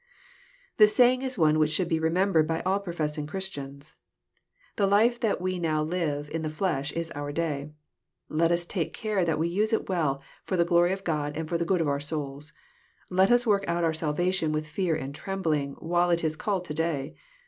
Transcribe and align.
\ 0.41 0.77
The 0.79 0.87
saying 0.87 1.21
is 1.21 1.37
one 1.37 1.59
which 1.59 1.69
should 1.69 1.87
be 1.87 1.99
remembered 1.99 2.47
by 2.47 2.63
all 2.63 2.79
professing 2.79 3.27
Christians. 3.27 3.97
The 4.75 4.87
life 4.87 5.19
that 5.19 5.39
we 5.39 5.59
now 5.59 5.83
live 5.83 6.27
in 6.31 6.41
the 6.41 6.49
flesh 6.49 6.91
is 6.93 7.11
our 7.11 7.31
day. 7.31 7.69
Let 8.27 8.51
us 8.51 8.65
take 8.65 8.95
care 8.95 9.23
that 9.23 9.37
we 9.37 9.47
use 9.47 9.73
it 9.73 9.87
well, 9.89 10.23
for 10.43 10.57
the 10.57 10.65
glory 10.65 10.91
of 10.91 11.03
God 11.03 11.37
and 11.37 11.47
the 11.47 11.65
good 11.65 11.81
of 11.81 11.87
our 11.87 11.99
souls. 11.99 12.51
Let 13.11 13.29
us 13.29 13.45
work 13.45 13.63
out 13.67 13.83
our 13.83 13.93
salvation 13.93 14.51
with 14.51 14.65
fear 14.67 14.95
and 14.95 15.13
trembling, 15.13 15.73
while 15.73 16.09
it 16.09 16.23
is 16.23 16.35
called 16.35 16.65
to 16.65 16.73
day. 16.73 17.13